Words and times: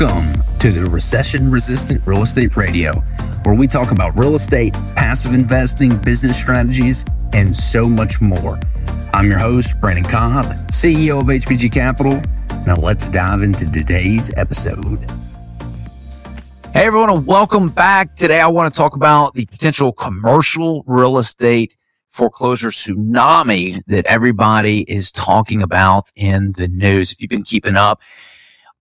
Welcome 0.00 0.42
to 0.58 0.72
the 0.72 0.90
Recession 0.90 1.52
Resistant 1.52 2.04
Real 2.04 2.22
Estate 2.22 2.56
Radio, 2.56 2.94
where 3.44 3.54
we 3.54 3.68
talk 3.68 3.92
about 3.92 4.18
real 4.18 4.34
estate, 4.34 4.72
passive 4.96 5.32
investing, 5.32 5.96
business 5.98 6.36
strategies, 6.36 7.04
and 7.32 7.54
so 7.54 7.88
much 7.88 8.20
more. 8.20 8.58
I'm 9.12 9.28
your 9.28 9.38
host, 9.38 9.80
Brandon 9.80 10.04
Cobb, 10.04 10.46
CEO 10.66 11.20
of 11.20 11.26
HBG 11.26 11.70
Capital. 11.72 12.20
Now 12.66 12.74
let's 12.74 13.06
dive 13.06 13.42
into 13.42 13.70
today's 13.70 14.36
episode. 14.36 14.98
Hey 16.72 16.86
everyone, 16.86 17.10
and 17.10 17.24
welcome 17.24 17.68
back. 17.68 18.16
Today 18.16 18.40
I 18.40 18.48
want 18.48 18.74
to 18.74 18.76
talk 18.76 18.96
about 18.96 19.34
the 19.34 19.46
potential 19.46 19.92
commercial 19.92 20.82
real 20.88 21.18
estate 21.18 21.76
foreclosure 22.08 22.70
tsunami 22.70 23.80
that 23.86 24.06
everybody 24.06 24.80
is 24.90 25.12
talking 25.12 25.62
about 25.62 26.10
in 26.16 26.50
the 26.52 26.66
news. 26.66 27.12
If 27.12 27.20
you've 27.22 27.30
been 27.30 27.44
keeping 27.44 27.76
up, 27.76 28.00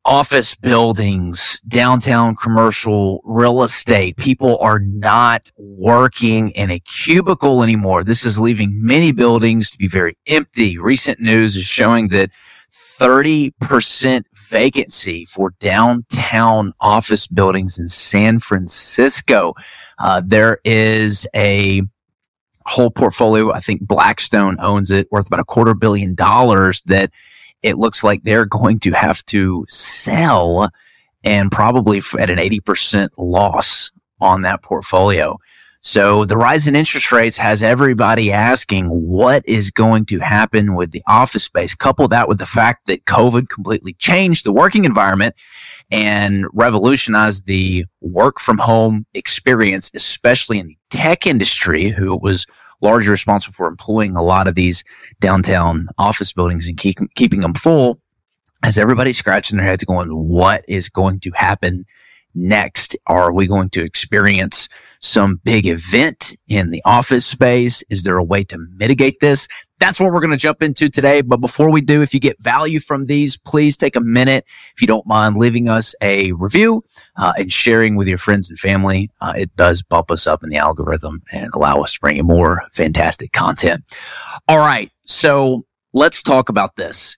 office 0.06 0.56
buildings, 0.56 1.62
downtown 1.68 2.36
commercial 2.36 3.22
real 3.24 3.64
estate. 3.64 4.18
People 4.18 4.58
are 4.60 4.80
not 4.80 5.52
working 5.58 6.50
in 6.52 6.70
a 6.70 6.80
cubicle 6.80 7.64
anymore. 7.64 8.04
This 8.04 8.26
is 8.26 8.38
leaving 8.38 8.86
many 8.86 9.12
buildings 9.12 9.72
to 9.72 9.78
be 9.78 9.88
very 9.88 10.18
empty. 10.28 10.78
Recent 10.78 11.20
news 11.20 11.56
is 11.56 11.66
showing 11.66 12.10
that 12.10 12.32
30% 12.74 14.26
vacancy 14.36 15.26
for 15.26 15.52
downtown 15.60 16.74
office 16.80 17.28
buildings 17.28 17.80
in 17.80 17.90
San 17.90 18.40
Francisco. 18.40 19.54
Uh, 20.00 20.22
there 20.26 20.60
is 20.64 21.28
a 21.36 21.82
whole 22.66 22.92
portfolio. 22.92 23.52
I 23.52 23.60
think 23.60 23.82
Blackstone 23.82 24.58
owns 24.60 24.92
it 24.92 25.08
worth 25.12 25.28
about 25.28 25.40
a 25.40 25.46
quarter 25.46 25.74
billion 25.74 26.14
dollars 26.14 26.82
that 26.86 27.12
it 27.64 27.78
looks 27.78 28.04
like 28.04 28.24
they're 28.24 28.46
going 28.46 28.80
to 28.82 28.92
have 28.92 29.26
to 29.28 29.66
sell 29.68 30.70
and 31.24 31.52
probably 31.52 32.02
at 32.20 32.30
an 32.30 32.38
80% 32.38 33.10
loss 33.18 33.92
on 34.20 34.42
that 34.44 34.62
portfolio. 34.62 35.38
So 35.86 36.24
the 36.24 36.38
rise 36.38 36.66
in 36.66 36.78
interest 36.78 37.12
rates 37.12 37.36
has 37.38 37.62
everybody 37.62 38.32
asking 38.32 38.86
what 38.88 39.44
is 39.46 39.70
going 39.70 40.06
to 40.06 40.20
happen 40.20 40.76
with 40.76 40.92
the 40.92 41.04
office 41.08 41.44
space. 41.44 41.76
Couple 41.76 42.08
that 42.08 42.30
with 42.30 42.38
the 42.38 42.46
fact 42.46 42.88
that 42.88 43.04
COVID 43.04 43.50
completely 43.50 43.94
changed 43.96 44.46
the 44.46 44.54
working 44.54 44.86
environment 44.86 45.36
and 45.92 46.46
revolutionized 46.54 47.48
the 47.48 47.86
work 48.00 48.40
from 48.40 48.60
home 48.60 49.06
experience, 49.14 49.92
especially 49.94 50.58
in 50.58 50.68
the 50.68 50.78
tech 50.90 51.28
industry, 51.28 51.90
who 51.90 52.16
was 52.16 52.48
largely 52.84 53.10
responsible 53.10 53.54
for 53.54 53.68
employing 53.68 54.16
a 54.16 54.22
lot 54.22 54.48
of 54.48 54.56
these 54.56 54.84
downtown 55.20 55.88
office 55.98 56.34
buildings 56.34 56.68
and 56.68 56.78
keep, 56.78 56.98
keeping 57.16 57.42
them 57.42 57.54
full. 57.54 58.00
As 58.62 58.78
everybody's 58.78 59.18
scratching 59.18 59.58
their 59.58 59.66
heads 59.66 59.84
going, 59.84 60.10
what 60.10 60.64
is 60.68 60.88
going 60.88 61.20
to 61.22 61.32
happen 61.32 61.86
next? 62.36 62.96
Are 63.08 63.32
we 63.32 63.48
going 63.48 63.70
to 63.72 63.84
experience 63.84 64.70
some 65.00 65.42
big 65.44 65.68
event 65.68 66.36
in 66.48 66.70
the 66.70 66.82
office 66.86 67.26
space? 67.26 67.84
Is 67.90 68.04
there 68.04 68.18
a 68.18 68.24
way 68.24 68.44
to 68.46 68.58
mitigate 68.78 69.20
this? 69.20 69.48
That's 69.80 70.00
what 70.00 70.14
we're 70.14 70.22
going 70.22 70.32
to 70.32 70.38
jump 70.38 70.64
into 70.64 70.90
today. 70.90 71.22
But 71.22 71.42
before 71.42 71.70
we 71.70 71.82
do, 71.82 72.02
if 72.02 72.14
you 72.14 72.20
get 72.20 72.40
value 72.40 72.80
from 72.80 73.06
these, 73.06 73.36
please 73.38 73.76
take 73.76 73.96
a 73.96 74.02
minute, 74.02 74.46
if 74.76 74.82
you 74.82 74.88
don't 74.88 75.06
mind, 75.06 75.36
leaving 75.36 75.68
us 75.68 75.94
a 76.02 76.32
review 76.34 76.84
uh, 77.18 77.34
and 77.38 77.52
sharing 77.52 77.96
with 77.96 78.08
your 78.08 78.18
friends 78.18 78.50
and 78.50 78.58
family. 78.58 79.10
Uh, 79.20 79.34
it 79.36 79.54
does 79.58 79.84
bump 79.84 80.10
us 80.10 80.26
up 80.26 80.44
in 80.44 80.50
the 80.50 80.58
algorithm 80.58 81.22
and 81.34 81.54
allow 81.54 81.82
us 81.82 81.94
to 81.94 82.00
bring 82.00 82.16
you 82.16 82.24
more 82.24 82.64
fantastic 82.72 83.34
content. 83.34 83.84
All 84.48 84.60
right. 84.60 84.90
So 85.04 85.64
let's 85.92 86.24
talk 86.24 86.48
about 86.48 86.78
this. 86.78 87.18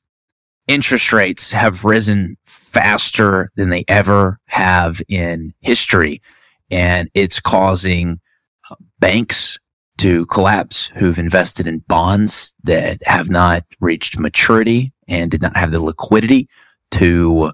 Interest 0.68 1.14
rates 1.14 1.52
have 1.52 1.84
risen 1.84 2.38
faster 2.46 3.50
than 3.56 3.70
they 3.70 3.86
ever 3.88 4.40
have 4.46 5.02
in 5.08 5.54
history. 5.62 6.22
And 6.72 7.10
it's 7.14 7.40
causing 7.40 8.20
uh, 8.72 8.76
banks 9.00 9.60
to 9.98 10.26
collapse 10.26 10.88
who've 10.88 11.20
invested 11.20 11.68
in 11.68 11.80
bonds 11.80 12.54
that 12.64 12.98
have 13.06 13.30
not 13.30 13.64
reached 13.80 14.20
maturity 14.20 14.92
and 15.08 15.32
did 15.32 15.42
not 15.42 15.56
have 15.56 15.72
the 15.72 15.80
liquidity 15.80 16.50
to 16.92 17.52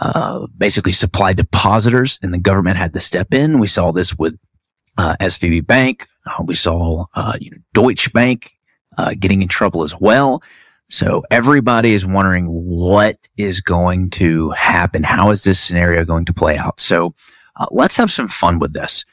uh, 0.00 0.46
basically 0.56 0.92
supply 0.92 1.32
depositors 1.32 2.18
and 2.22 2.34
the 2.34 2.38
government 2.38 2.76
had 2.76 2.92
to 2.92 3.00
step 3.00 3.32
in. 3.32 3.58
We 3.58 3.66
saw 3.66 3.92
this 3.92 4.16
with 4.16 4.38
uh, 4.96 5.16
SVB 5.20 5.66
Bank. 5.66 6.06
Uh, 6.26 6.42
we 6.44 6.54
saw 6.54 7.06
uh, 7.14 7.34
you 7.40 7.50
know, 7.50 7.58
Deutsche 7.72 8.12
Bank 8.12 8.52
uh, 8.96 9.14
getting 9.18 9.42
in 9.42 9.48
trouble 9.48 9.82
as 9.82 9.98
well. 9.98 10.42
So 10.88 11.22
everybody 11.30 11.92
is 11.92 12.04
wondering 12.06 12.46
what 12.46 13.16
is 13.36 13.60
going 13.60 14.10
to 14.10 14.50
happen. 14.50 15.02
How 15.02 15.30
is 15.30 15.44
this 15.44 15.58
scenario 15.58 16.04
going 16.04 16.26
to 16.26 16.34
play 16.34 16.58
out? 16.58 16.78
So 16.78 17.14
uh, 17.56 17.66
let's 17.70 17.96
have 17.96 18.10
some 18.10 18.28
fun 18.28 18.58
with 18.58 18.72
this. 18.72 19.04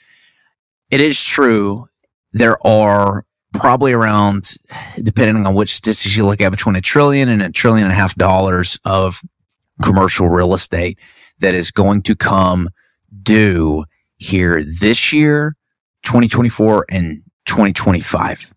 It 0.89 0.99
is 0.99 1.21
true. 1.21 1.87
There 2.33 2.65
are 2.65 3.25
probably 3.53 3.93
around, 3.93 4.55
depending 5.01 5.45
on 5.45 5.55
which 5.55 5.75
statistics 5.75 6.15
you 6.15 6.25
look 6.25 6.41
at, 6.41 6.49
between 6.49 6.75
a 6.75 6.81
trillion 6.81 7.29
and 7.29 7.41
a 7.41 7.49
trillion 7.49 7.85
and 7.85 7.93
a 7.93 7.95
half 7.95 8.15
dollars 8.15 8.79
of 8.85 9.21
commercial 9.81 10.29
real 10.29 10.53
estate 10.53 10.99
that 11.39 11.55
is 11.55 11.71
going 11.71 12.01
to 12.03 12.15
come 12.15 12.69
due 13.23 13.85
here 14.17 14.63
this 14.63 15.11
year, 15.11 15.55
2024 16.03 16.85
and 16.89 17.21
2025. 17.45 18.53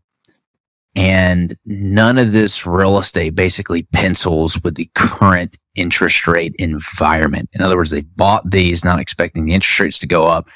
And 0.97 1.57
none 1.65 2.19
of 2.19 2.33
this 2.33 2.67
real 2.67 2.99
estate 2.99 3.35
basically 3.35 3.83
pencils 3.85 4.61
with 4.63 4.77
the 4.77 4.91
current 4.95 5.57
interest 5.75 6.27
rate 6.29 6.55
environment. 6.59 7.51
In 7.53 7.63
other 7.63 7.77
words, 7.77 7.91
they 7.91 8.03
bought 8.03 8.49
these 8.51 8.85
not 8.85 9.01
expecting 9.01 9.45
the 9.45 9.55
interest 9.55 9.81
rates 9.81 9.99
to 10.01 10.07
go 10.07 10.27
up. 10.27 10.49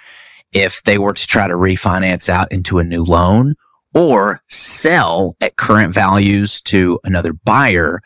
If 0.53 0.83
they 0.85 0.99
were 0.99 1.13
to 1.13 1.27
try 1.27 1.49
to 1.49 1.55
refinance 1.55 2.29
out 2.29 2.51
into 2.53 2.79
a 2.79 2.85
new 2.85 3.05
loan 3.05 3.57
or 3.95 4.41
sell 4.49 5.37
at 5.41 5.57
current 5.57 5.93
values 5.93 6.61
to 6.63 7.01
another 7.03 7.33
buyer, 7.33 8.01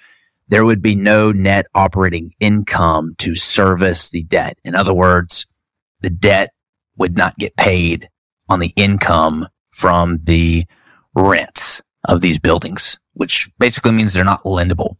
there 0.48 0.64
would 0.64 0.82
be 0.82 0.96
no 0.96 1.32
net 1.32 1.66
operating 1.74 2.32
income 2.40 3.14
to 3.18 3.34
service 3.34 4.08
the 4.08 4.22
debt. 4.24 4.58
In 4.64 4.74
other 4.74 4.94
words, 4.94 5.46
the 6.00 6.10
debt 6.10 6.52
would 6.96 7.16
not 7.16 7.38
get 7.38 7.56
paid 7.56 8.08
on 8.48 8.58
the 8.58 8.72
income 8.76 9.48
from 9.70 10.18
the 10.24 10.64
rents 11.14 11.82
of 12.08 12.20
these 12.20 12.38
buildings, 12.38 12.98
which 13.14 13.50
basically 13.58 13.92
means 13.92 14.12
they're 14.12 14.24
not 14.24 14.44
lendable. 14.44 14.96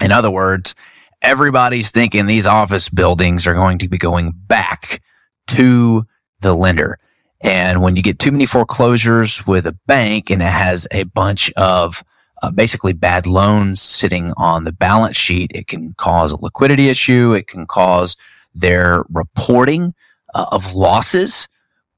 In 0.00 0.12
other 0.12 0.30
words, 0.30 0.74
everybody's 1.22 1.90
thinking 1.90 2.26
these 2.26 2.46
office 2.46 2.88
buildings 2.88 3.46
are 3.46 3.54
going 3.54 3.78
to 3.78 3.88
be 3.88 3.98
going 3.98 4.32
back 4.34 5.02
to 5.48 6.06
the 6.40 6.54
lender. 6.54 6.98
And 7.40 7.82
when 7.82 7.96
you 7.96 8.02
get 8.02 8.18
too 8.18 8.32
many 8.32 8.46
foreclosures 8.46 9.46
with 9.46 9.66
a 9.66 9.78
bank 9.86 10.30
and 10.30 10.42
it 10.42 10.46
has 10.46 10.86
a 10.90 11.04
bunch 11.04 11.52
of 11.52 12.02
uh, 12.42 12.50
basically 12.50 12.92
bad 12.92 13.26
loans 13.26 13.80
sitting 13.80 14.32
on 14.36 14.64
the 14.64 14.72
balance 14.72 15.16
sheet, 15.16 15.50
it 15.54 15.66
can 15.66 15.94
cause 15.94 16.32
a 16.32 16.36
liquidity 16.36 16.88
issue. 16.88 17.32
It 17.32 17.46
can 17.46 17.66
cause 17.66 18.16
their 18.54 19.04
reporting 19.10 19.94
uh, 20.34 20.46
of 20.50 20.74
losses, 20.74 21.48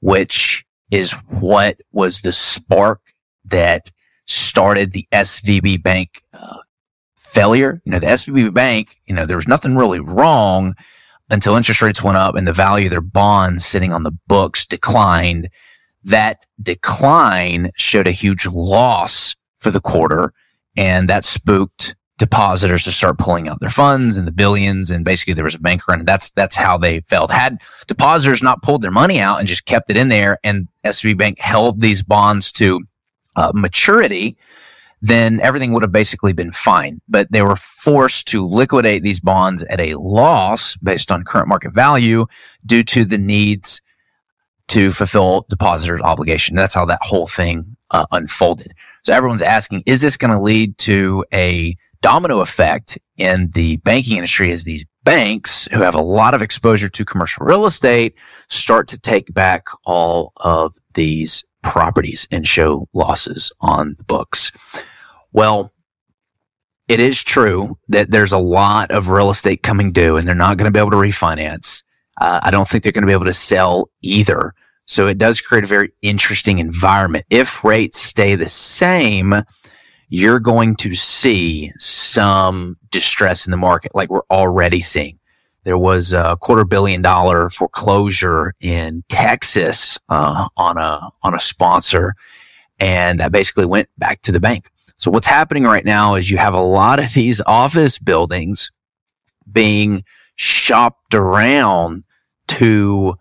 which 0.00 0.64
is 0.90 1.12
what 1.28 1.80
was 1.92 2.20
the 2.20 2.32
spark 2.32 3.00
that 3.44 3.90
started 4.28 4.92
the 4.92 5.06
SVB 5.12 5.82
Bank 5.82 6.22
uh, 6.32 6.58
failure. 7.16 7.80
You 7.84 7.92
know, 7.92 7.98
the 7.98 8.06
SVB 8.06 8.52
Bank, 8.52 8.96
you 9.06 9.14
know, 9.14 9.26
there 9.26 9.36
was 9.36 9.48
nothing 9.48 9.76
really 9.76 10.00
wrong 10.00 10.74
until 11.30 11.56
interest 11.56 11.82
rates 11.82 12.02
went 12.02 12.16
up 12.16 12.36
and 12.36 12.46
the 12.46 12.52
value 12.52 12.86
of 12.86 12.90
their 12.90 13.00
bonds 13.00 13.64
sitting 13.64 13.92
on 13.92 14.02
the 14.02 14.16
books 14.28 14.66
declined. 14.66 15.48
That 16.04 16.46
decline 16.62 17.70
showed 17.76 18.06
a 18.06 18.12
huge 18.12 18.46
loss 18.46 19.36
for 19.58 19.70
the 19.70 19.80
quarter 19.80 20.32
and 20.76 21.08
that 21.08 21.24
spooked 21.24 21.96
depositors 22.18 22.84
to 22.84 22.92
start 22.92 23.18
pulling 23.18 23.48
out 23.48 23.60
their 23.60 23.68
funds 23.70 24.16
and 24.16 24.26
the 24.26 24.32
billions 24.32 24.90
and 24.90 25.04
basically 25.04 25.34
there 25.34 25.44
was 25.44 25.54
a 25.54 25.60
bank 25.60 25.86
run. 25.86 26.04
That's 26.04 26.30
that's 26.30 26.56
how 26.56 26.78
they 26.78 27.00
failed. 27.02 27.30
Had 27.30 27.60
depositors 27.86 28.42
not 28.42 28.62
pulled 28.62 28.82
their 28.82 28.90
money 28.90 29.20
out 29.20 29.38
and 29.38 29.46
just 29.46 29.66
kept 29.66 29.90
it 29.90 29.96
in 29.96 30.08
there 30.08 30.38
and 30.42 30.68
SVB 30.84 31.16
Bank 31.16 31.38
held 31.38 31.80
these 31.80 32.02
bonds 32.02 32.50
to 32.52 32.82
uh, 33.38 33.52
maturity, 33.54 34.36
then 35.00 35.40
everything 35.40 35.72
would 35.72 35.84
have 35.84 35.92
basically 35.92 36.32
been 36.32 36.50
fine. 36.50 37.00
But 37.08 37.30
they 37.30 37.42
were 37.42 37.56
forced 37.56 38.26
to 38.28 38.46
liquidate 38.46 39.02
these 39.02 39.20
bonds 39.20 39.62
at 39.64 39.78
a 39.78 39.94
loss 39.94 40.76
based 40.76 41.12
on 41.12 41.22
current 41.24 41.48
market 41.48 41.72
value 41.72 42.26
due 42.66 42.82
to 42.84 43.04
the 43.04 43.18
needs 43.18 43.80
to 44.68 44.90
fulfill 44.90 45.46
depositors' 45.48 46.00
obligation. 46.00 46.56
That's 46.56 46.74
how 46.74 46.84
that 46.86 46.98
whole 47.00 47.28
thing 47.28 47.76
uh, 47.92 48.06
unfolded. 48.10 48.74
So 49.02 49.14
everyone's 49.14 49.40
asking, 49.42 49.84
is 49.86 50.00
this 50.00 50.16
going 50.16 50.32
to 50.32 50.40
lead 50.40 50.76
to 50.78 51.24
a 51.32 51.76
domino 52.02 52.40
effect 52.40 52.98
in 53.16 53.50
the 53.54 53.76
banking 53.78 54.16
industry 54.16 54.52
as 54.52 54.64
these 54.64 54.84
banks 55.04 55.66
who 55.72 55.80
have 55.80 55.94
a 55.94 56.02
lot 56.02 56.34
of 56.34 56.42
exposure 56.42 56.88
to 56.88 57.04
commercial 57.04 57.46
real 57.46 57.66
estate 57.66 58.14
start 58.48 58.88
to 58.88 58.98
take 58.98 59.32
back 59.32 59.64
all 59.84 60.32
of 60.36 60.76
these 60.94 61.44
properties 61.62 62.26
and 62.30 62.46
show 62.46 62.88
losses 62.92 63.52
on 63.60 63.94
the 63.98 64.04
books. 64.04 64.52
Well, 65.32 65.72
it 66.88 67.00
is 67.00 67.22
true 67.22 67.78
that 67.88 68.10
there's 68.10 68.32
a 68.32 68.38
lot 68.38 68.90
of 68.90 69.08
real 69.08 69.30
estate 69.30 69.62
coming 69.62 69.92
due 69.92 70.16
and 70.16 70.26
they're 70.26 70.34
not 70.34 70.56
going 70.56 70.66
to 70.66 70.72
be 70.72 70.78
able 70.78 70.90
to 70.90 70.96
refinance. 70.96 71.82
Uh, 72.20 72.40
I 72.42 72.50
don't 72.50 72.66
think 72.66 72.82
they're 72.82 72.92
going 72.92 73.02
to 73.02 73.06
be 73.06 73.12
able 73.12 73.26
to 73.26 73.32
sell 73.34 73.90
either. 74.02 74.54
So 74.86 75.06
it 75.06 75.18
does 75.18 75.40
create 75.40 75.64
a 75.64 75.68
very 75.68 75.90
interesting 76.00 76.58
environment. 76.58 77.26
If 77.28 77.62
rates 77.62 78.00
stay 78.00 78.34
the 78.36 78.48
same, 78.48 79.34
you're 80.08 80.40
going 80.40 80.76
to 80.76 80.94
see 80.94 81.70
some 81.78 82.78
distress 82.90 83.46
in 83.46 83.50
the 83.50 83.58
market 83.58 83.94
like 83.94 84.08
we're 84.08 84.22
already 84.30 84.80
seeing. 84.80 85.18
There 85.68 85.76
was 85.76 86.14
a 86.14 86.38
quarter 86.40 86.64
billion 86.64 87.02
dollar 87.02 87.50
foreclosure 87.50 88.54
in 88.58 89.04
Texas 89.10 89.98
uh, 90.08 90.48
on 90.56 90.78
a 90.78 91.10
on 91.22 91.34
a 91.34 91.38
sponsor, 91.38 92.14
and 92.78 93.20
that 93.20 93.32
basically 93.32 93.66
went 93.66 93.90
back 93.98 94.22
to 94.22 94.32
the 94.32 94.40
bank. 94.40 94.70
So 94.96 95.10
what's 95.10 95.26
happening 95.26 95.64
right 95.64 95.84
now 95.84 96.14
is 96.14 96.30
you 96.30 96.38
have 96.38 96.54
a 96.54 96.62
lot 96.62 97.00
of 97.00 97.12
these 97.12 97.42
office 97.46 97.98
buildings 97.98 98.70
being 99.52 100.04
shopped 100.36 101.12
around 101.12 102.04
to 102.46 103.16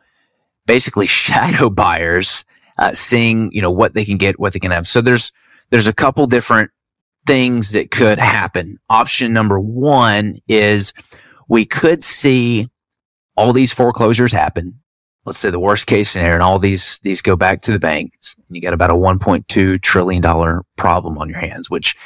basically 0.66 1.06
shadow 1.06 1.70
buyers, 1.70 2.46
uh, 2.78 2.94
seeing, 2.94 3.52
you 3.52 3.62
know, 3.62 3.72
what 3.72 3.94
they 3.94 4.06
can 4.06 4.16
get, 4.16 4.40
what 4.40 4.54
they 4.54 4.60
can 4.60 4.72
have. 4.72 4.88
So 4.88 5.02
there's, 5.02 5.34
there's 5.70 5.88
a 5.88 5.94
couple 5.94 6.26
different 6.28 6.72
things 7.26 7.74
that 7.74 7.92
could 7.92 8.20
happen. 8.20 8.80
Option 8.90 9.34
number 9.34 9.60
one 9.60 10.40
is 10.48 10.94
we 11.48 11.66
could 11.66 12.04
see 12.04 12.70
all 13.36 13.54
these 13.54 13.74
foreclosures 13.74 14.32
happen. 14.32 14.80
Let's 15.26 15.40
say 15.40 15.50
the 15.50 15.60
worst 15.60 15.88
case 15.88 16.12
scenario 16.12 16.36
and 16.36 16.44
all 16.44 16.58
these 16.58 17.00
these 17.00 17.22
go 17.22 17.36
back 17.36 17.62
to 17.64 17.72
the 17.72 17.80
banks 17.80 18.36
and 18.38 18.56
you 18.56 18.62
got 18.62 18.74
about 18.74 18.92
a 18.92 18.96
1.2 18.96 19.82
trillion 19.82 20.22
dollar 20.22 20.64
problem 20.78 21.18
on 21.18 21.28
your 21.28 21.40
hands 21.40 21.70
which 21.70 21.98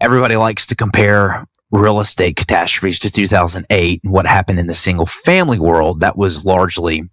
everybody 0.00 0.34
likes 0.34 0.66
to 0.66 0.74
compare 0.74 1.46
real 1.70 2.00
estate 2.00 2.36
catastrophes 2.36 2.98
to 3.00 3.10
2008 3.10 4.00
and 4.02 4.12
what 4.12 4.26
happened 4.26 4.58
in 4.58 4.66
the 4.66 4.74
single 4.74 5.06
family 5.06 5.58
world. 5.58 6.00
That 6.00 6.16
was 6.16 6.44
largely 6.44 7.08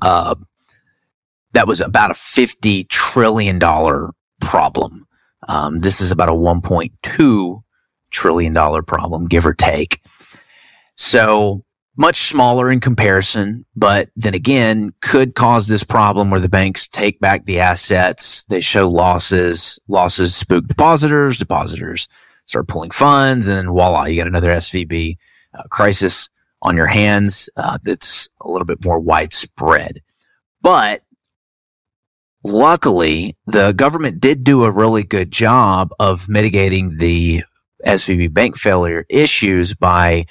uh, 0.00 0.34
that 1.52 1.66
was 1.66 1.80
about 1.80 2.10
a 2.10 2.14
50 2.14 2.84
trillion 2.84 3.58
dollar 3.58 4.10
problem. 4.40 5.06
Um, 5.48 5.80
this 5.80 6.00
is 6.00 6.10
about 6.10 6.28
a 6.28 6.32
1.2 6.32 7.62
trillion 8.10 8.52
dollar 8.52 8.82
problem 8.82 9.26
give 9.26 9.46
or 9.46 9.54
take 9.54 10.00
so 11.00 11.64
much 11.96 12.28
smaller 12.28 12.70
in 12.70 12.80
comparison, 12.80 13.64
but 13.74 14.10
then 14.16 14.34
again, 14.34 14.92
could 15.00 15.34
cause 15.34 15.66
this 15.66 15.82
problem 15.82 16.30
where 16.30 16.40
the 16.40 16.48
banks 16.48 16.88
take 16.88 17.18
back 17.20 17.44
the 17.44 17.58
assets. 17.58 18.44
They 18.44 18.60
show 18.60 18.88
losses, 18.88 19.78
losses 19.88 20.34
spook 20.34 20.66
depositors, 20.66 21.38
depositors 21.38 22.06
start 22.46 22.68
pulling 22.68 22.90
funds, 22.90 23.48
and 23.48 23.56
then 23.56 23.68
voila, 23.68 24.04
you 24.04 24.16
got 24.16 24.26
another 24.26 24.50
SVB 24.50 25.16
uh, 25.54 25.62
crisis 25.70 26.28
on 26.62 26.76
your 26.76 26.86
hands 26.86 27.48
uh, 27.56 27.78
that's 27.82 28.28
a 28.42 28.50
little 28.50 28.66
bit 28.66 28.84
more 28.84 29.00
widespread. 29.00 30.02
But 30.60 31.02
luckily, 32.44 33.36
the 33.46 33.72
government 33.72 34.20
did 34.20 34.44
do 34.44 34.64
a 34.64 34.70
really 34.70 35.02
good 35.02 35.30
job 35.30 35.90
of 35.98 36.28
mitigating 36.28 36.98
the 36.98 37.42
SVB 37.86 38.32
bank 38.32 38.58
failure 38.58 39.06
issues 39.08 39.74
by 39.74 40.26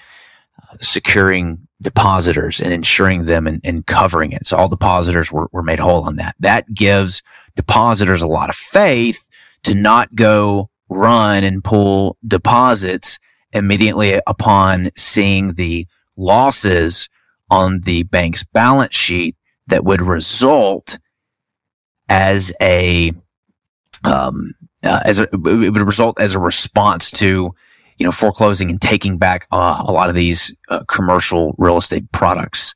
securing 0.81 1.67
depositors 1.81 2.59
and 2.59 2.73
insuring 2.73 3.25
them 3.25 3.47
and, 3.47 3.61
and, 3.63 3.85
covering 3.85 4.31
it. 4.31 4.45
So 4.45 4.57
all 4.57 4.67
depositors 4.67 5.31
were, 5.31 5.47
were 5.51 5.63
made 5.63 5.79
whole 5.79 6.03
on 6.03 6.17
that. 6.17 6.35
That 6.39 6.71
gives 6.73 7.23
depositors 7.55 8.21
a 8.21 8.27
lot 8.27 8.49
of 8.49 8.55
faith 8.55 9.27
to 9.63 9.73
not 9.73 10.13
go 10.13 10.69
run 10.89 11.43
and 11.43 11.63
pull 11.63 12.17
deposits 12.27 13.19
immediately 13.53 14.19
upon 14.27 14.91
seeing 14.95 15.53
the 15.53 15.87
losses 16.17 17.09
on 17.49 17.81
the 17.81 18.03
bank's 18.03 18.43
balance 18.43 18.93
sheet 18.93 19.35
that 19.67 19.83
would 19.83 20.01
result 20.01 20.99
as 22.09 22.53
a 22.61 23.13
um, 24.03 24.53
uh, 24.83 25.01
as 25.03 25.19
a, 25.19 25.23
it 25.23 25.37
would 25.71 25.81
result 25.81 26.19
as 26.19 26.35
a 26.35 26.39
response 26.39 27.11
to 27.11 27.53
you 27.99 28.05
know, 28.05 28.11
foreclosing 28.11 28.71
and 28.71 28.81
taking 28.81 29.17
back 29.17 29.45
uh, 29.51 29.83
a 29.85 29.91
lot 29.91 30.09
of 30.09 30.15
these 30.15 30.55
uh, 30.69 30.83
commercial 30.87 31.53
real 31.57 31.77
estate 31.77 32.11
products. 32.11 32.73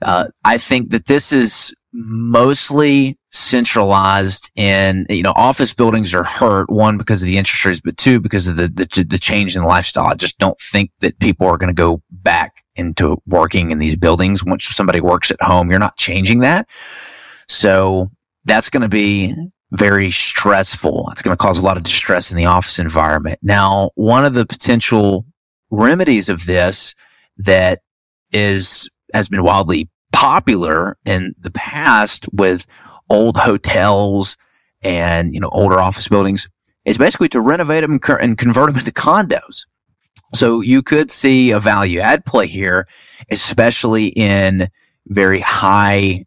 Uh, 0.00 0.28
I 0.44 0.56
think 0.58 0.90
that 0.90 1.06
this 1.06 1.32
is 1.32 1.74
mostly 1.92 3.18
centralized 3.30 4.50
in, 4.56 5.06
you 5.10 5.22
know, 5.22 5.32
office 5.36 5.74
buildings 5.74 6.14
are 6.14 6.24
hurt, 6.24 6.70
one, 6.70 6.96
because 6.96 7.22
of 7.22 7.26
the 7.26 7.38
interest 7.38 7.64
rates, 7.64 7.80
but 7.80 7.96
two, 7.96 8.20
because 8.20 8.48
of 8.48 8.56
the, 8.56 8.68
the, 8.68 9.04
the 9.04 9.18
change 9.18 9.56
in 9.56 9.62
lifestyle. 9.62 10.06
I 10.06 10.14
just 10.14 10.38
don't 10.38 10.58
think 10.58 10.90
that 11.00 11.18
people 11.18 11.46
are 11.46 11.58
going 11.58 11.68
to 11.68 11.74
go 11.74 12.02
back 12.10 12.54
into 12.76 13.20
working 13.26 13.70
in 13.70 13.78
these 13.78 13.96
buildings. 13.96 14.44
Once 14.44 14.64
somebody 14.64 15.00
works 15.00 15.30
at 15.30 15.42
home, 15.42 15.70
you're 15.70 15.78
not 15.78 15.96
changing 15.96 16.40
that. 16.40 16.68
So 17.48 18.10
that's 18.44 18.70
going 18.70 18.82
to 18.82 18.88
be 18.88 19.34
very 19.72 20.10
stressful. 20.10 21.08
It's 21.10 21.22
going 21.22 21.36
to 21.36 21.42
cause 21.42 21.58
a 21.58 21.62
lot 21.62 21.78
of 21.78 21.82
distress 21.82 22.30
in 22.30 22.36
the 22.36 22.44
office 22.44 22.78
environment. 22.78 23.38
Now, 23.42 23.90
one 23.94 24.24
of 24.24 24.34
the 24.34 24.46
potential 24.46 25.24
remedies 25.70 26.28
of 26.28 26.44
this 26.44 26.94
that 27.38 27.80
is, 28.32 28.88
has 29.14 29.28
been 29.28 29.42
wildly 29.42 29.88
popular 30.12 30.98
in 31.06 31.34
the 31.40 31.50
past 31.50 32.28
with 32.32 32.66
old 33.08 33.38
hotels 33.38 34.36
and, 34.82 35.34
you 35.34 35.40
know, 35.40 35.48
older 35.52 35.80
office 35.80 36.06
buildings 36.06 36.48
is 36.84 36.98
basically 36.98 37.30
to 37.30 37.40
renovate 37.40 37.82
them 37.82 37.98
and 38.20 38.36
convert 38.36 38.66
them 38.66 38.78
into 38.78 38.92
condos. 38.92 39.64
So 40.34 40.60
you 40.60 40.82
could 40.82 41.10
see 41.10 41.50
a 41.50 41.60
value 41.60 42.00
add 42.00 42.26
play 42.26 42.46
here, 42.46 42.86
especially 43.30 44.08
in 44.08 44.68
very 45.06 45.40
high 45.40 46.24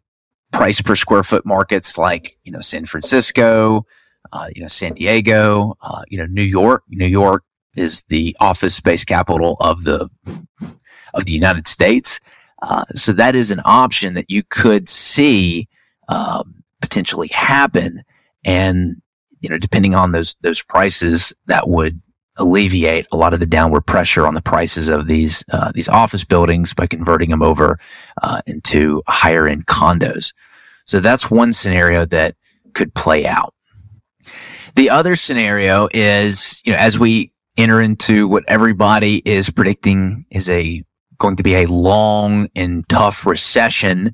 price 0.56 0.80
per 0.80 0.96
square 0.96 1.22
foot 1.22 1.44
markets 1.44 1.98
like, 1.98 2.38
you 2.44 2.52
know, 2.52 2.60
San 2.60 2.86
Francisco, 2.86 3.86
uh, 4.32 4.48
you 4.54 4.62
know, 4.62 4.68
San 4.68 4.94
Diego, 4.94 5.76
uh, 5.82 6.02
you 6.08 6.18
know, 6.18 6.26
New 6.26 6.42
York. 6.42 6.82
New 6.88 7.06
York 7.06 7.44
is 7.76 8.02
the 8.08 8.36
office 8.40 8.74
space 8.74 9.04
capital 9.04 9.56
of 9.60 9.84
the, 9.84 10.08
of 11.14 11.26
the 11.26 11.32
United 11.32 11.66
States. 11.66 12.20
Uh, 12.62 12.84
so 12.94 13.12
that 13.12 13.34
is 13.34 13.50
an 13.50 13.60
option 13.64 14.14
that 14.14 14.30
you 14.30 14.42
could 14.42 14.88
see, 14.88 15.68
um, 16.08 16.62
potentially 16.80 17.28
happen. 17.28 18.02
And, 18.44 18.96
you 19.40 19.50
know, 19.50 19.58
depending 19.58 19.94
on 19.94 20.12
those, 20.12 20.36
those 20.40 20.62
prices, 20.62 21.34
that 21.46 21.68
would 21.68 22.00
alleviate 22.36 23.06
a 23.12 23.16
lot 23.16 23.32
of 23.32 23.40
the 23.40 23.46
downward 23.46 23.86
pressure 23.86 24.26
on 24.26 24.34
the 24.34 24.42
prices 24.42 24.88
of 24.88 25.06
these 25.06 25.44
uh, 25.52 25.72
these 25.74 25.88
office 25.88 26.24
buildings 26.24 26.74
by 26.74 26.86
converting 26.86 27.30
them 27.30 27.42
over 27.42 27.78
uh, 28.22 28.40
into 28.46 29.02
higher 29.08 29.46
end 29.46 29.66
condos. 29.66 30.32
So 30.84 31.00
that's 31.00 31.30
one 31.30 31.52
scenario 31.52 32.04
that 32.06 32.36
could 32.74 32.94
play 32.94 33.26
out. 33.26 33.54
The 34.76 34.90
other 34.90 35.16
scenario 35.16 35.88
is, 35.92 36.60
you 36.64 36.72
know, 36.72 36.78
as 36.78 36.98
we 36.98 37.32
enter 37.56 37.80
into 37.80 38.28
what 38.28 38.44
everybody 38.46 39.22
is 39.24 39.50
predicting 39.50 40.26
is 40.30 40.50
a 40.50 40.84
going 41.18 41.36
to 41.36 41.42
be 41.42 41.54
a 41.54 41.66
long 41.66 42.48
and 42.54 42.86
tough 42.88 43.26
recession. 43.26 44.12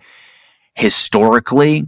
Historically, 0.75 1.87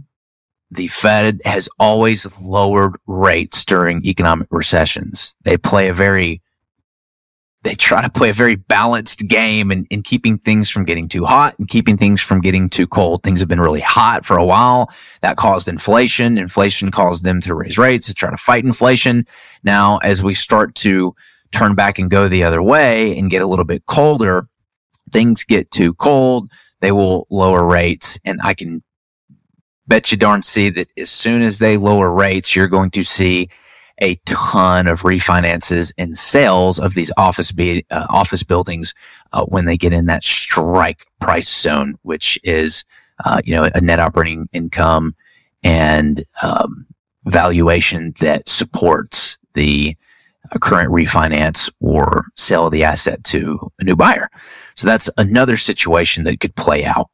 the 0.71 0.87
Fed 0.87 1.41
has 1.45 1.69
always 1.79 2.27
lowered 2.39 2.95
rates 3.07 3.63
during 3.65 4.05
economic 4.05 4.47
recessions. 4.51 5.35
They 5.43 5.57
play 5.57 5.89
a 5.89 5.93
very, 5.93 6.41
they 7.63 7.75
try 7.75 8.01
to 8.01 8.09
play 8.09 8.29
a 8.29 8.33
very 8.33 8.55
balanced 8.55 9.27
game 9.27 9.71
in, 9.71 9.85
in 9.89 10.03
keeping 10.03 10.37
things 10.37 10.69
from 10.69 10.85
getting 10.85 11.07
too 11.07 11.25
hot 11.25 11.57
and 11.59 11.67
keeping 11.67 11.97
things 11.97 12.21
from 12.21 12.41
getting 12.41 12.69
too 12.69 12.87
cold. 12.87 13.23
Things 13.23 13.39
have 13.39 13.49
been 13.49 13.61
really 13.61 13.81
hot 13.81 14.25
for 14.25 14.37
a 14.37 14.45
while. 14.45 14.91
That 15.21 15.37
caused 15.37 15.67
inflation. 15.67 16.37
Inflation 16.37 16.91
caused 16.91 17.23
them 17.23 17.41
to 17.41 17.55
raise 17.55 17.77
rates 17.77 18.07
to 18.07 18.13
try 18.13 18.31
to 18.31 18.37
fight 18.37 18.65
inflation. 18.65 19.25
Now, 19.63 19.97
as 19.97 20.21
we 20.21 20.33
start 20.33 20.75
to 20.75 21.15
turn 21.51 21.75
back 21.75 21.99
and 21.99 22.09
go 22.09 22.27
the 22.27 22.43
other 22.43 22.61
way 22.61 23.17
and 23.17 23.31
get 23.31 23.41
a 23.41 23.47
little 23.47 23.65
bit 23.65 23.85
colder, 23.85 24.47
things 25.11 25.43
get 25.43 25.71
too 25.71 25.93
cold. 25.93 26.51
They 26.81 26.91
will 26.91 27.25
lower 27.29 27.65
rates 27.65 28.19
and 28.25 28.39
I 28.43 28.53
can 28.53 28.83
bet 29.87 30.11
you 30.11 30.17
darn 30.17 30.41
see 30.41 30.69
that 30.71 30.89
as 30.97 31.11
soon 31.11 31.41
as 31.41 31.59
they 31.59 31.77
lower 31.77 32.11
rates, 32.11 32.55
you're 32.55 32.67
going 32.67 32.91
to 32.91 33.03
see 33.03 33.49
a 34.01 34.15
ton 34.25 34.87
of 34.87 35.03
refinances 35.03 35.93
and 35.97 36.17
sales 36.17 36.79
of 36.79 36.95
these 36.95 37.11
office 37.17 37.51
be, 37.51 37.85
uh, 37.91 38.05
office 38.09 38.43
buildings 38.43 38.93
uh, 39.31 39.45
when 39.45 39.65
they 39.65 39.77
get 39.77 39.93
in 39.93 40.05
that 40.07 40.23
strike 40.23 41.05
price 41.21 41.49
zone, 41.49 41.97
which 42.01 42.37
is 42.43 42.83
uh, 43.23 43.41
you 43.45 43.55
know 43.55 43.69
a 43.73 43.81
net 43.81 43.99
operating 43.99 44.49
income 44.51 45.15
and 45.63 46.23
um, 46.43 46.85
valuation 47.25 48.13
that 48.19 48.47
supports 48.49 49.37
the 49.53 49.95
uh, 50.51 50.59
current 50.59 50.91
refinance 50.91 51.71
or 51.79 52.25
sell 52.35 52.69
the 52.69 52.83
asset 52.83 53.23
to 53.23 53.71
a 53.79 53.83
new 53.83 53.95
buyer. 53.95 54.29
So 54.75 54.87
that's 54.87 55.09
another 55.17 55.57
situation 55.57 56.25
that 56.25 56.39
could 56.41 56.55
play 56.55 56.85
out 56.85 57.09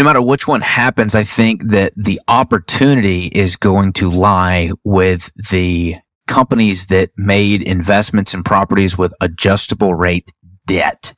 no 0.00 0.04
matter 0.04 0.22
which 0.22 0.48
one 0.48 0.62
happens, 0.62 1.14
I 1.14 1.24
think 1.24 1.62
that 1.64 1.92
the 1.94 2.18
opportunity 2.26 3.26
is 3.26 3.56
going 3.56 3.92
to 3.94 4.10
lie 4.10 4.70
with 4.82 5.30
the 5.50 5.96
companies 6.26 6.86
that 6.86 7.10
made 7.18 7.62
investments 7.62 8.32
in 8.32 8.42
properties 8.42 8.96
with 8.96 9.12
adjustable 9.20 9.94
rate 9.94 10.32
debt. 10.64 11.12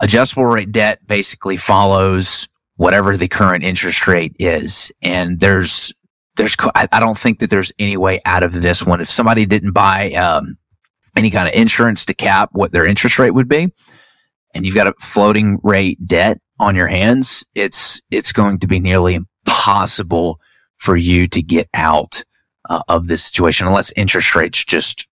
Adjustable 0.00 0.46
rate 0.46 0.70
debt 0.70 1.04
basically 1.08 1.56
follows 1.56 2.46
whatever 2.76 3.16
the 3.16 3.26
current 3.26 3.64
interest 3.64 4.06
rate 4.06 4.36
is. 4.38 4.92
And 5.02 5.40
there's, 5.40 5.92
there's, 6.36 6.54
I 6.76 7.00
don't 7.00 7.18
think 7.18 7.40
that 7.40 7.50
there's 7.50 7.72
any 7.80 7.96
way 7.96 8.20
out 8.26 8.44
of 8.44 8.52
this 8.52 8.86
one. 8.86 9.00
If 9.00 9.10
somebody 9.10 9.44
didn't 9.44 9.72
buy, 9.72 10.12
um, 10.12 10.56
any 11.16 11.32
kind 11.32 11.48
of 11.48 11.54
insurance 11.54 12.04
to 12.04 12.14
cap 12.14 12.50
what 12.52 12.70
their 12.70 12.86
interest 12.86 13.18
rate 13.18 13.32
would 13.32 13.48
be, 13.48 13.72
and 14.54 14.64
you've 14.64 14.76
got 14.76 14.86
a 14.86 14.94
floating 15.00 15.58
rate 15.64 15.98
debt 16.06 16.38
on 16.58 16.76
your 16.76 16.86
hands, 16.86 17.44
it's, 17.54 18.00
it's 18.10 18.32
going 18.32 18.58
to 18.60 18.66
be 18.66 18.80
nearly 18.80 19.14
impossible 19.14 20.40
for 20.76 20.96
you 20.96 21.26
to 21.28 21.42
get 21.42 21.68
out 21.74 22.22
uh, 22.68 22.82
of 22.88 23.06
this 23.08 23.24
situation 23.24 23.66
unless 23.66 23.92
interest 23.92 24.34
rates 24.34 24.64
just 24.64 25.06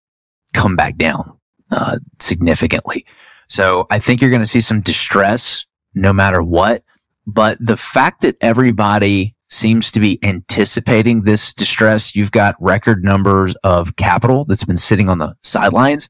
come 0.53 0.75
back 0.75 0.97
down 0.97 1.37
uh, 1.71 1.97
significantly. 2.19 3.05
So 3.47 3.87
I 3.89 3.99
think 3.99 4.21
you're 4.21 4.29
going 4.29 4.41
to 4.41 4.45
see 4.45 4.61
some 4.61 4.81
distress 4.81 5.65
no 5.93 6.13
matter 6.13 6.41
what. 6.41 6.83
But 7.27 7.57
the 7.59 7.77
fact 7.77 8.21
that 8.21 8.37
everybody 8.41 9.35
seems 9.49 9.91
to 9.91 9.99
be 9.99 10.17
anticipating 10.23 11.23
this 11.23 11.53
distress, 11.53 12.15
you've 12.15 12.31
got 12.31 12.55
record 12.59 13.03
numbers 13.03 13.55
of 13.63 13.95
capital 13.97 14.45
that's 14.45 14.63
been 14.63 14.77
sitting 14.77 15.09
on 15.09 15.17
the 15.17 15.35
sidelines. 15.41 16.09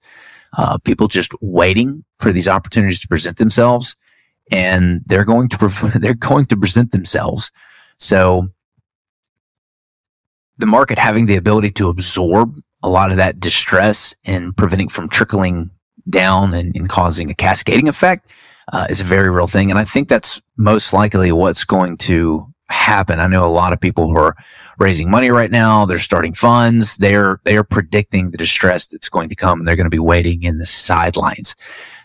Uh, 0.57 0.77
people 0.77 1.07
just 1.07 1.33
waiting 1.41 2.03
for 2.19 2.31
these 2.31 2.47
opportunities 2.47 2.99
to 2.99 3.07
present 3.07 3.37
themselves 3.37 3.95
and 4.51 5.01
they're 5.05 5.25
going 5.25 5.49
to, 5.49 5.91
they're 5.99 6.13
going 6.13 6.45
to 6.45 6.57
present 6.57 6.91
themselves. 6.91 7.51
So 7.97 8.49
the 10.57 10.65
market 10.65 10.99
having 10.99 11.25
the 11.25 11.37
ability 11.37 11.71
to 11.71 11.89
absorb 11.89 12.55
a 12.83 12.89
lot 12.89 13.11
of 13.11 13.17
that 13.17 13.39
distress 13.39 14.15
and 14.25 14.55
preventing 14.55 14.89
from 14.89 15.09
trickling 15.09 15.71
down 16.09 16.53
and, 16.53 16.75
and 16.75 16.89
causing 16.89 17.29
a 17.29 17.35
cascading 17.35 17.87
effect 17.87 18.29
uh, 18.73 18.87
is 18.89 19.01
a 19.01 19.05
very 19.05 19.29
real 19.29 19.47
thing. 19.47 19.69
And 19.69 19.79
I 19.79 19.83
think 19.83 20.07
that's 20.07 20.41
most 20.57 20.93
likely 20.93 21.31
what's 21.31 21.63
going 21.63 21.97
to 21.97 22.47
happen. 22.69 23.19
I 23.19 23.27
know 23.27 23.45
a 23.45 23.51
lot 23.51 23.73
of 23.73 23.79
people 23.79 24.07
who 24.07 24.17
are 24.17 24.35
raising 24.79 25.11
money 25.11 25.29
right 25.29 25.51
now. 25.51 25.85
They're 25.85 25.99
starting 25.99 26.33
funds. 26.33 26.97
They're, 26.97 27.39
they're 27.43 27.63
predicting 27.63 28.31
the 28.31 28.37
distress 28.37 28.87
that's 28.87 29.09
going 29.09 29.29
to 29.29 29.35
come 29.35 29.59
and 29.59 29.67
they're 29.67 29.75
going 29.75 29.85
to 29.85 29.89
be 29.89 29.99
waiting 29.99 30.43
in 30.43 30.57
the 30.57 30.65
sidelines. 30.65 31.55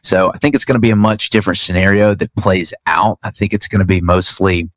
So 0.07 0.31
I 0.33 0.39
think 0.39 0.55
it's 0.55 0.65
going 0.65 0.77
to 0.77 0.81
be 0.81 0.91
a 0.91 0.97
much 0.97 1.31
different 1.31 1.59
scenario 1.59 2.15
that 2.15 2.35
plays 2.37 2.73
out. 2.87 3.19
I 3.25 3.31
think 3.31 3.53
it's 3.53 3.67
going 3.67 3.81
to 3.81 3.85
be 3.85 4.01
mostly, 4.01 4.71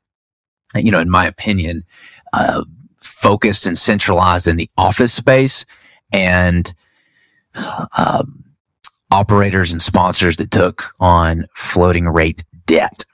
you 0.74 0.90
know, 0.90 0.98
in 0.98 1.08
my 1.08 1.26
opinion, 1.26 1.84
uh, 2.32 2.64
focused 3.00 3.64
and 3.64 3.78
centralized 3.78 4.48
in 4.48 4.56
the 4.56 4.68
office 4.76 5.12
space 5.12 5.64
and 6.12 6.74
um, 7.96 8.44
operators 9.12 9.70
and 9.70 9.80
sponsors 9.80 10.36
that 10.36 10.50
took 10.50 10.94
on 10.98 11.46
floating 11.54 12.08
rate 12.08 12.44
debt. 12.66 13.04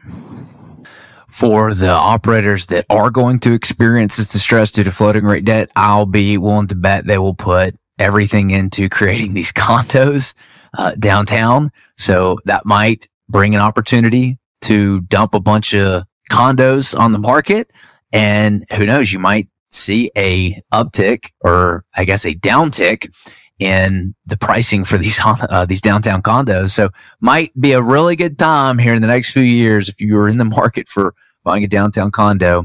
For 1.28 1.74
the 1.74 1.90
operators 1.90 2.64
that 2.66 2.86
are 2.88 3.10
going 3.10 3.40
to 3.40 3.52
experience 3.52 4.16
this 4.16 4.32
distress 4.32 4.72
due 4.72 4.84
to 4.84 4.90
floating 4.90 5.24
rate 5.24 5.44
debt, 5.44 5.70
I'll 5.76 6.06
be 6.06 6.38
willing 6.38 6.68
to 6.68 6.74
bet 6.74 7.06
they 7.06 7.18
will 7.18 7.34
put 7.34 7.76
everything 7.98 8.52
into 8.52 8.88
creating 8.88 9.34
these 9.34 9.52
condos 9.52 10.32
uh, 10.74 10.94
downtown. 10.98 11.70
So 11.96 12.38
that 12.44 12.66
might 12.66 13.08
bring 13.28 13.54
an 13.54 13.60
opportunity 13.60 14.38
to 14.62 15.00
dump 15.02 15.34
a 15.34 15.40
bunch 15.40 15.74
of 15.74 16.04
condos 16.30 16.98
on 16.98 17.12
the 17.12 17.18
market. 17.18 17.70
And 18.12 18.64
who 18.76 18.86
knows, 18.86 19.12
you 19.12 19.18
might 19.18 19.48
see 19.70 20.10
a 20.16 20.62
uptick 20.72 21.30
or 21.40 21.84
I 21.96 22.04
guess 22.04 22.24
a 22.24 22.34
downtick 22.34 23.12
in 23.58 24.14
the 24.26 24.36
pricing 24.36 24.84
for 24.84 24.98
these 24.98 25.18
uh, 25.24 25.66
these 25.66 25.80
downtown 25.80 26.22
condos. 26.22 26.70
So 26.70 26.90
might 27.20 27.58
be 27.60 27.72
a 27.72 27.82
really 27.82 28.16
good 28.16 28.38
time 28.38 28.78
here 28.78 28.94
in 28.94 29.02
the 29.02 29.08
next 29.08 29.32
few 29.32 29.42
years 29.42 29.88
if 29.88 30.00
you 30.00 30.16
are 30.18 30.28
in 30.28 30.38
the 30.38 30.44
market 30.44 30.88
for 30.88 31.14
buying 31.44 31.64
a 31.64 31.68
downtown 31.68 32.10
condo. 32.10 32.64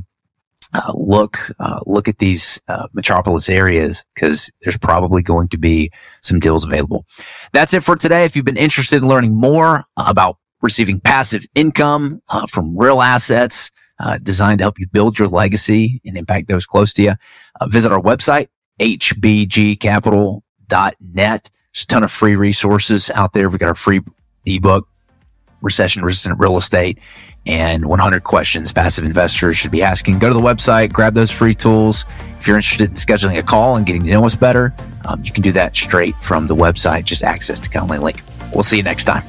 Uh, 0.74 0.94
look 0.96 1.52
uh, 1.60 1.82
look 1.86 2.08
at 2.08 2.20
these 2.20 2.62
uh, 2.70 2.88
metropolis 2.94 3.50
areas 3.50 4.06
because 4.16 4.50
there's 4.62 4.78
probably 4.78 5.22
going 5.22 5.50
to 5.50 5.58
be 5.58 5.92
some 6.22 6.40
deals 6.40 6.64
available. 6.64 7.06
That's 7.52 7.74
it 7.74 7.84
for 7.84 7.98
today. 7.98 8.24
If 8.24 8.36
you've 8.36 8.46
been 8.46 8.58
interested 8.58 9.04
in 9.04 9.10
learning 9.10 9.36
more 9.36 9.84
about 9.98 10.38
receiving 10.62 11.00
passive 11.00 11.46
income 11.56 12.22
uh, 12.30 12.46
from 12.48 12.78
real 12.78 13.02
assets, 13.02 13.72
uh, 14.00 14.18
designed 14.22 14.60
to 14.60 14.64
help 14.64 14.80
you 14.80 14.88
build 14.88 15.20
your 15.20 15.28
legacy 15.28 16.02
and 16.06 16.18
impact 16.18 16.48
those 16.48 16.66
close 16.66 16.94
to 16.94 17.04
you. 17.04 17.14
Visit 17.68 17.92
our 17.92 18.02
website, 18.02 18.48
hbgcapital.net. 18.80 21.50
There's 21.74 21.84
a 21.84 21.88
ton 21.88 22.04
of 22.04 22.12
free 22.12 22.36
resources 22.36 23.10
out 23.12 23.34
there. 23.34 23.50
We've 23.50 23.60
got 23.60 23.70
our 23.70 23.76
free 23.76 24.02
ebook, 24.46 24.88
Recession 25.62 26.04
Resistant 26.04 26.40
Real 26.40 26.58
Estate, 26.58 27.00
and 27.46 27.86
100 27.86 28.24
questions 28.24 28.72
passive 28.72 29.06
investors 29.06 29.58
should 29.58 29.72
be 29.72 29.82
asking. 29.82 30.20
Go 30.20 30.28
to 30.28 30.34
the 30.34 30.40
website, 30.40 30.92
grab 30.92 31.14
those 31.14 31.32
free 31.32 31.56
tools. 31.56 32.06
If 32.40 32.48
you're 32.48 32.58
interested 32.58 32.90
in 32.90 32.96
scheduling 32.96 33.38
a 33.38 33.44
call 33.44 33.76
and 33.76 33.86
getting 33.86 34.04
to 34.04 34.10
know 34.10 34.26
us 34.26 34.36
better, 34.36 34.74
um, 35.06 35.24
you 35.24 35.32
can 35.32 35.44
do 35.44 35.52
that 35.54 35.76
straight 35.76 36.16
from 36.16 36.48
the 36.48 36.56
website. 36.56 37.06
Just 37.06 37.24
access 37.24 37.60
the 37.60 37.70
Calendly 37.70 38.00
link. 38.00 38.22
We'll 38.54 38.64
see 38.64 38.78
you 38.78 38.84
next 38.84 39.06
time. 39.06 39.24